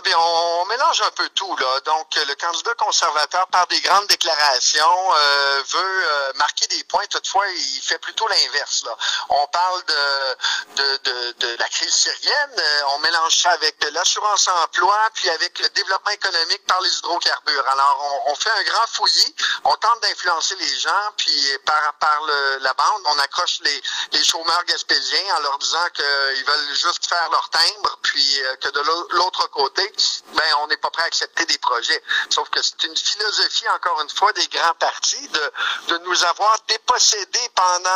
Ah 0.00 0.02
bien, 0.02 0.18
on, 0.18 0.64
mélange 0.64 1.02
un 1.02 1.10
peu 1.10 1.28
tout 1.30 1.56
là. 1.56 1.80
Donc, 1.80 2.06
le 2.16 2.34
candidat 2.36 2.72
conservateur, 2.76 3.46
par 3.48 3.66
des 3.66 3.78
grandes 3.82 4.06
déclarations, 4.06 5.14
euh, 5.14 5.62
veut 5.68 6.04
euh, 6.06 6.32
marquer 6.36 6.66
des 6.68 6.82
points. 6.84 7.04
Toutefois, 7.10 7.46
il 7.48 7.82
fait 7.82 7.98
plutôt 7.98 8.26
l'inverse. 8.28 8.82
Là, 8.84 8.96
on 9.28 9.46
parle 9.48 9.84
de 9.84 10.36
de, 10.76 10.96
de, 11.04 11.32
de 11.32 11.56
la 11.58 11.68
crise 11.68 11.92
syrienne. 11.92 12.54
Euh, 12.56 12.82
on 12.94 12.98
mélange 13.00 13.36
ça 13.36 13.50
avec 13.50 13.76
l'assurance 13.92 14.48
emploi, 14.64 14.96
puis 15.12 15.28
avec 15.28 15.58
le 15.58 15.68
développement 15.68 16.12
économique 16.12 16.64
par 16.66 16.80
les 16.80 16.96
hydrocarbures. 16.96 17.68
Alors, 17.68 18.22
on, 18.26 18.30
on 18.30 18.34
fait 18.36 18.50
un 18.50 18.62
grand 18.62 18.86
fouillis. 18.86 19.34
On 19.64 19.76
tente 19.76 20.00
d'influencer 20.00 20.56
les 20.56 20.78
gens, 20.78 21.12
puis 21.18 21.58
par 21.66 21.92
par 22.00 22.22
le, 22.22 22.58
la 22.60 22.72
bande, 22.72 23.02
on 23.04 23.18
accroche 23.18 23.60
les 23.64 23.82
les 24.12 24.24
chômeurs 24.24 24.64
gaspésiens 24.64 25.36
en 25.36 25.40
leur 25.40 25.58
disant 25.58 25.90
qu'ils 25.94 26.44
veulent 26.46 26.74
juste 26.74 27.06
faire 27.06 27.28
leur 27.30 27.50
timbre, 27.50 27.98
puis 28.02 28.40
que 28.62 28.68
de 28.68 28.80
l'autre 29.16 29.46
côté, 29.48 29.89
ben 30.34 30.44
on 30.62 30.66
n'est 30.68 30.76
pas 30.76 30.90
prêt 30.90 31.02
à 31.02 31.06
accepter 31.06 31.44
des 31.46 31.58
projets. 31.58 32.02
Sauf 32.30 32.48
que 32.50 32.62
c'est 32.62 32.82
une 32.84 32.96
philosophie, 32.96 33.68
encore 33.70 34.00
une 34.02 34.10
fois, 34.10 34.32
des 34.32 34.46
grands 34.48 34.74
partis 34.74 35.28
de, 35.28 35.52
de 35.88 35.98
nous 35.98 36.24
avoir 36.24 36.56
dépossédés 36.68 37.50
pendant 37.54 37.88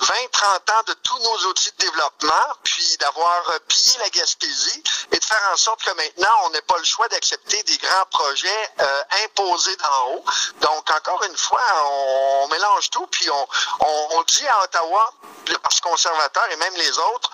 20-30 0.00 0.04
euh, 0.04 0.72
ans 0.72 0.82
de 0.86 0.94
tous 0.94 1.18
nos 1.18 1.50
outils 1.50 1.70
de 1.78 1.84
développement, 1.84 2.46
puis 2.62 2.96
d'avoir 2.98 3.50
euh, 3.50 3.58
pillé 3.68 3.98
la 3.98 4.10
Gaspésie 4.10 4.82
et 5.12 5.18
de 5.18 5.24
faire 5.24 5.50
en 5.52 5.56
sorte 5.56 5.82
que 5.82 5.92
maintenant, 5.92 6.34
on 6.44 6.50
n'ait 6.50 6.62
pas 6.62 6.78
le 6.78 6.84
choix 6.84 7.08
d'accepter 7.08 7.62
des 7.64 7.76
grands 7.78 8.06
projets 8.10 8.70
euh, 8.80 9.02
imposés 9.24 9.76
d'en 9.76 10.12
haut. 10.12 10.24
Donc, 10.60 10.90
encore 10.90 11.22
une 11.24 11.36
fois, 11.36 11.62
on, 11.86 12.48
mélange 12.48 12.90
tout, 12.90 13.06
puis 13.08 13.28
on, 13.30 13.48
on, 13.80 14.08
on 14.12 14.22
dit 14.22 14.46
à 14.46 14.62
Ottawa, 14.64 15.14
le 15.48 15.58
Parti 15.58 15.80
conservateur 15.80 16.44
et 16.52 16.56
même 16.56 16.74
les 16.76 16.98
autres, 16.98 17.30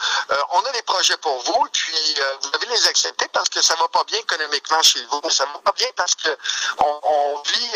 on 0.53 0.61
a 0.61 0.73
des 0.73 0.83
projets 0.83 1.17
pour 1.19 1.43
vous, 1.43 1.67
puis 1.73 2.17
vous 2.43 2.51
devez 2.51 2.67
les 2.67 2.89
accepter 2.89 3.27
parce 3.33 3.49
que 3.49 3.63
ça 3.63 3.75
va 3.77 3.89
pas 3.89 4.05
bien 4.05 4.19
économiquement 4.19 4.83
chez 4.83 5.01
vous. 5.11 5.31
Ça 5.31 5.45
va 5.47 5.61
pas 5.61 5.75
bien 5.77 5.89
parce 5.97 6.15
que 6.15 6.29
on, 6.79 7.43
vit 7.53 7.71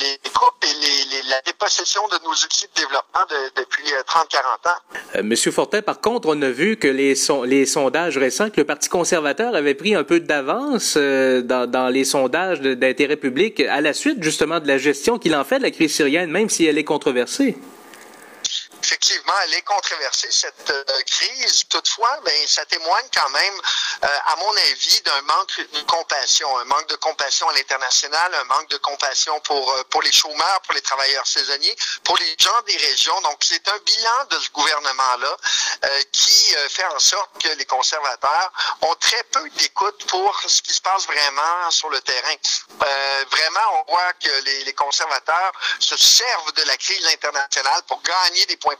les, 0.00 0.30
coupes 0.30 0.64
et 0.64 1.28
la 1.28 1.40
dépossession 1.42 2.06
de 2.08 2.16
nos 2.24 2.32
outils 2.32 2.66
de 2.66 2.80
développement 2.80 3.20
depuis 3.56 3.84
30-40 3.84 3.92
euh, 3.94 4.68
ans. 4.68 4.98
Euh, 5.16 5.22
Monsieur 5.22 5.52
Fortin, 5.52 5.82
par 5.82 6.00
contre, 6.00 6.28
on 6.28 6.40
a 6.42 6.50
vu 6.50 6.76
que 6.76 6.88
les, 6.88 7.14
les 7.46 7.66
sondages 7.66 8.18
récents, 8.18 8.50
que 8.50 8.60
le 8.60 8.66
Parti 8.66 8.88
conservateur 8.88 9.54
avait 9.54 9.74
pris 9.74 9.94
un 9.94 10.04
peu 10.04 10.20
d'avance 10.20 10.94
euh, 10.96 11.42
dans, 11.42 11.88
les 11.88 12.04
sondages 12.04 12.60
d'intérêt 12.60 13.16
public 13.16 13.60
à 13.60 13.80
la 13.80 13.92
suite 13.92 14.22
justement 14.22 14.60
de 14.60 14.68
la 14.68 14.78
gestion 14.78 15.18
qu'il 15.18 15.34
en 15.36 15.44
fait 15.44 15.58
de 15.58 15.64
la 15.64 15.70
crise 15.70 15.94
syrienne, 15.94 16.30
même 16.30 16.48
si 16.48 16.66
elle 16.66 16.78
est 16.78 16.84
controversée 16.84 17.56
effectivement, 19.34 19.40
elle 19.44 19.54
est 19.54 19.62
controversée, 19.62 20.30
cette 20.30 20.70
euh, 20.70 21.02
crise. 21.06 21.64
Toutefois, 21.68 22.18
ça 22.46 22.64
témoigne 22.66 23.06
quand 23.14 23.28
même, 23.30 23.54
euh, 24.04 24.18
à 24.26 24.36
mon 24.36 24.56
avis, 24.56 25.00
d'un 25.02 25.22
manque 25.22 25.60
de 25.72 25.80
compassion, 25.82 26.58
un 26.58 26.64
manque 26.64 26.88
de 26.88 26.96
compassion 26.96 27.48
à 27.48 27.52
l'international, 27.54 28.34
un 28.34 28.44
manque 28.44 28.68
de 28.68 28.76
compassion 28.78 29.38
pour, 29.40 29.72
euh, 29.72 29.84
pour 29.90 30.02
les 30.02 30.12
chômeurs, 30.12 30.60
pour 30.62 30.74
les 30.74 30.82
travailleurs 30.82 31.26
saisonniers, 31.26 31.76
pour 32.04 32.16
les 32.18 32.36
gens 32.38 32.60
des 32.66 32.76
régions. 32.76 33.20
Donc, 33.22 33.38
c'est 33.42 33.68
un 33.68 33.78
bilan 33.78 34.24
de 34.30 34.38
ce 34.38 34.50
gouvernement-là 34.50 35.36
qui 36.12 36.54
fait 36.68 36.84
en 36.86 36.98
sorte 36.98 37.42
que 37.42 37.48
les 37.48 37.66
conservateurs 37.66 38.52
ont 38.82 38.94
très 38.96 39.22
peu 39.24 39.48
d'écoute 39.50 40.06
pour 40.06 40.40
ce 40.46 40.62
qui 40.62 40.72
se 40.72 40.80
passe 40.80 41.06
vraiment 41.06 41.70
sur 41.70 41.88
le 41.90 42.00
terrain. 42.00 42.34
vraiment, 43.30 43.84
on 43.86 43.92
voit 43.92 44.12
que 44.14 44.30
les, 44.44 44.72
conservateurs 44.74 45.52
se 45.78 45.96
servent 45.96 46.52
de 46.54 46.62
la 46.62 46.76
crise 46.76 47.06
internationale 47.06 47.82
pour 47.86 48.02
gagner 48.02 48.46
des 48.46 48.56
points 48.56 48.76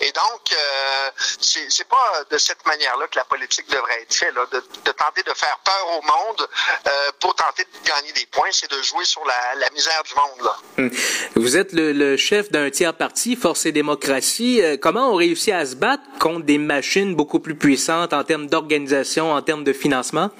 Et 0.00 0.12
donc, 0.12 0.40
euh, 0.52 1.10
c'est 1.40 1.88
pas 1.88 2.24
de 2.30 2.38
cette 2.38 2.64
manière-là 2.66 3.06
que 3.08 3.16
la 3.16 3.24
politique 3.24 3.68
devrait 3.70 4.02
être 4.02 4.14
faite, 4.14 4.34
de, 4.34 4.92
tenter 4.92 5.22
de 5.22 5.32
faire 5.34 5.58
peur 5.64 5.98
au 5.98 6.02
monde 6.02 6.48
euh, 6.86 6.90
pour 7.20 7.34
tenter 7.34 7.64
de 7.64 7.88
gagner 7.88 8.12
des 8.12 8.26
points, 8.26 8.48
c'est 8.52 8.70
de 8.70 8.82
jouer 8.82 9.04
sur 9.04 9.22
la, 9.24 9.70
misère 9.70 10.02
du 10.04 10.14
monde. 10.14 10.44
Là. 10.44 10.56
Hum. 10.78 10.90
Vous 11.34 11.56
êtes 11.56 11.72
le, 11.72 12.16
chef 12.16 12.50
d'un 12.50 12.70
tiers 12.70 12.94
parti, 12.94 13.36
Force 13.36 13.66
et 13.66 13.72
démocratie. 13.72 14.62
Euh, 14.62 14.76
comment 14.80 15.10
on 15.10 15.16
réussit 15.16 15.52
à 15.52 15.66
se 15.66 15.74
battre 15.74 16.02
contre 16.18 16.44
des 16.44 16.58
machines 16.58 17.14
beaucoup 17.14 17.40
plus 17.40 17.56
puissantes 17.56 18.12
en 18.12 18.24
termes 18.24 18.46
d'organisation, 18.46 19.32
en 19.32 19.42
termes 19.42 19.64
de 19.64 19.72
financement? 19.72 20.30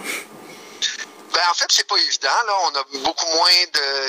Ben, 1.37 1.43
en 1.51 1.55
fait, 1.55 1.71
c'est 1.71 1.87
pas 1.87 1.99
évident. 1.99 2.31
On 2.65 2.75
a 2.77 2.83
beaucoup 3.05 3.27
moins 3.27 3.51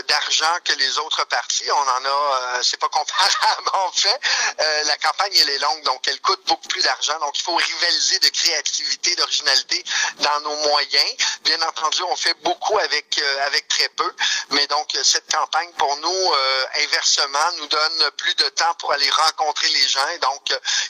d'argent 0.07 0.55
que 0.63 0.71
les 0.75 0.97
autres 0.99 1.25
partis. 1.25 1.69
On 1.69 1.75
en 1.75 2.05
a, 2.05 2.07
euh, 2.07 2.63
c'est 2.63 2.79
pas 2.79 2.87
comparable 2.87 3.69
en 3.73 3.91
fait. 3.91 4.17
Euh, 4.61 4.83
la 4.85 4.95
campagne 4.95 5.33
elle 5.35 5.49
est 5.49 5.59
longue, 5.59 5.83
donc 5.83 6.07
elle 6.07 6.21
coûte 6.21 6.39
beaucoup 6.47 6.69
plus 6.69 6.81
d'argent. 6.83 7.19
Donc 7.19 7.37
il 7.37 7.41
faut 7.41 7.55
rivaliser 7.55 8.19
de 8.19 8.29
créativité, 8.29 9.13
d'originalité 9.17 9.83
dans 10.19 10.39
nos 10.39 10.55
moyens. 10.69 11.15
Bien 11.47 11.61
entendu, 11.61 12.03
on 12.03 12.15
fait 12.15 12.35
beaucoup 12.43 12.77
avec 12.77 13.17
euh, 13.17 13.49
très 13.69 13.89
peu, 13.89 14.13
mais 14.49 14.67
donc 14.67 14.87
cette 15.03 15.31
campagne 15.31 15.71
pour 15.77 15.95
nous, 15.97 16.31
inversement, 16.83 17.51
nous 17.57 17.67
donne 17.67 18.11
plus 18.17 18.35
de 18.35 18.49
temps 18.49 18.73
pour 18.79 18.91
aller 18.91 19.09
rencontrer 19.09 19.69
les 19.69 19.87
gens. 19.87 20.17
Donc 20.21 20.43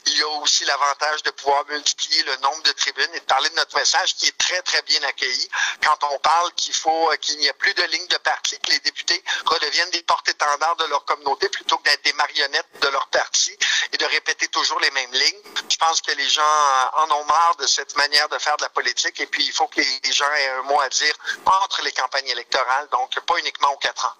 il 0.06 0.18
y 0.18 0.22
a 0.22 0.28
aussi 0.42 0.64
l'avantage 0.64 1.22
de 1.22 1.30
pouvoir 1.30 1.64
multiplier 1.68 2.22
le 2.24 2.36
nombre 2.38 2.62
de 2.62 2.72
tribunes 2.72 3.10
et 3.14 3.20
de 3.20 3.24
parler 3.24 3.48
de 3.50 3.54
notre 3.54 3.76
message 3.76 4.16
qui 4.16 4.26
est 4.26 4.36
très 4.36 4.60
très 4.62 4.82
bien 4.82 5.02
accueilli 5.04 5.48
quand 5.84 6.08
on 6.12 6.18
parle 6.18 6.52
qu'il 6.54 6.74
faut 6.74 7.12
euh, 7.12 7.16
qu'il 7.16 7.38
n'y 7.38 7.46
ait 7.46 7.52
plus 7.52 7.74
de 7.74 7.82
ligne 7.84 8.06
de 8.08 8.16
parti, 8.18 8.58
que 8.60 8.72
les 8.72 8.80
députés 8.80 9.22
redeviennent 9.46 9.90
des 9.90 10.02
porte-étendards 10.02 10.76
de 10.76 10.84
leur 10.86 11.04
communauté 11.04 11.48
plutôt 11.48 11.78
que 11.78 11.84
d'être 11.84 12.04
des 12.04 12.12
marionnettes 12.14 12.66
de 12.80 12.88
leur 12.88 13.06
parti 13.08 13.56
et 13.92 13.96
de 13.96 14.04
répéter 14.06 14.47
toujours 14.58 14.80
les 14.80 14.90
mêmes 14.90 15.12
lignes. 15.12 15.42
Je 15.70 15.76
pense 15.76 16.00
que 16.00 16.10
les 16.12 16.28
gens 16.28 16.42
en 16.96 17.10
ont 17.12 17.24
marre 17.24 17.54
de 17.60 17.66
cette 17.66 17.96
manière 17.96 18.28
de 18.28 18.38
faire 18.38 18.56
de 18.56 18.62
la 18.62 18.68
politique 18.70 19.20
et 19.20 19.26
puis 19.26 19.44
il 19.44 19.52
faut 19.52 19.68
que 19.68 19.80
les 19.80 20.12
gens 20.12 20.30
aient 20.32 20.48
un 20.48 20.62
mot 20.62 20.80
à 20.80 20.88
dire 20.88 21.14
entre 21.46 21.82
les 21.82 21.92
campagnes 21.92 22.26
électorales, 22.26 22.88
donc 22.90 23.18
pas 23.20 23.38
uniquement 23.38 23.72
aux 23.72 23.76
quatre 23.76 24.04
ans. 24.04 24.18